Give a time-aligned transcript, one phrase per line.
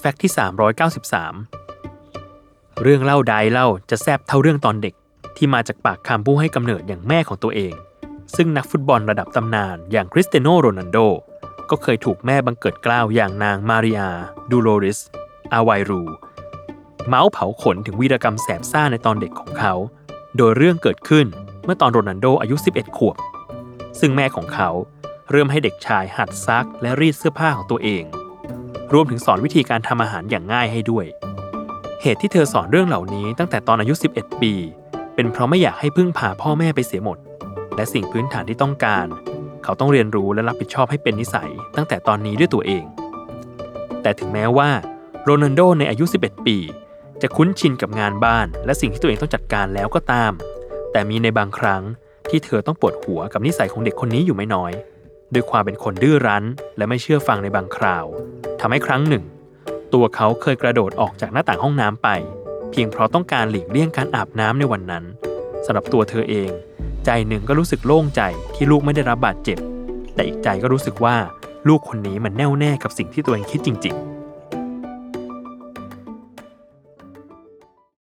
[0.00, 0.32] fact ที่
[1.96, 4.94] 393 เรื่องเล่าใดเล่าจะแซบเท่าเรื่องตอนเด็ก
[5.36, 7.74] ที่มาจากปากคำผู้ให้กำเนิดอย่างแม่ของตัวเอง
[8.36, 10.98] ซึ่งนักฟุตบอลระดับตำนานอย่างคริสเตียโนโรนัลโด
[11.70, 14.10] ก็เคยถูกแม่บังเกิดเกล้าอย่างนางมาริอา
[14.50, 14.98] ดูโลริส
[15.52, 16.02] อาไวรู
[17.08, 19.74] เมาท์เผาขนถึงวีรกรรมแสบซ่าในตอนเด็กของเขา
[20.36, 21.26] โดยเรื่องเกิดขึ้น
[21.64, 23.16] เมื่อตอนโรนัลโดอายุ 11 ขวบ
[24.00, 24.70] ซึ่งแม่ของเขา
[25.30, 28.04] เริ่มให้เด็กชายหัดซักและรีดเสื้อผ้าของตัวเอง
[28.92, 31.06] รวมถึงสอนวิธีการทำอาหารอย่างง่ายให้ด้วย
[32.02, 34.52] เหตุที่เธอสอนเรื่องเหล่านี้ตั้งแต่ตอนอายุ 11 ปี
[35.14, 37.18] เป็นเพราะไม่อยากให้พึ่งพาพ่อแม่ไปเสียหมด
[37.76, 39.06] และสิ่งพื้นฐานที่ต้องการ
[39.64, 42.84] เขาต้องเรียนรู้และรับผิดชอบให้เป็นนิสัย ตั้งแต่ตอนนี้ด้วยตัวเอง
[44.02, 44.70] แต่ถึงแม้ว่า
[45.22, 46.56] โรนัลโดในอายุ 11 ปี
[47.22, 50.32] จะคุ้นชินกับงานบ้าน และสิ่งที่ตัวเองต้องจัดการแล้วก็ตาม
[50.92, 51.82] แต่มีในบางครั้ง
[52.30, 54.72] ที่เธอต้องปวดหัวกับนิสัยของเด็กคนนี้อยู่ไม่น้อย
[55.32, 56.44] ด้วยความเป็นคนดื้อรั้น
[56.76, 58.06] และไม่เชื่อฟังในบางคราว
[58.60, 59.24] ทำให้ครั้งหนึ่ง
[59.94, 62.08] ตัวเขาเคยกระโดดออกจากหน้าต่างห้องน้ำไป
[62.70, 65.04] เพียงเพราะต้องการหลีกเลี่ยงการอาบน้ำในวันนั้น
[65.64, 66.50] สำหรับตัวเธอเอง
[67.04, 68.22] ใจหนึ่งก็รู้สึกโล่งใจ
[68.54, 69.58] ที่ลูกไม่ได้รับบาดเจ็บ
[70.14, 71.16] แต่อีกใจก็รู้สึกว่า
[71.68, 74.09] ลูกคนนี้มันแน่วแน่กับสิ่งที่ตัวเองคิดจริง ๆ